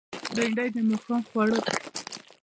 [0.35, 1.73] بېنډۍ د ماښام خواړه ده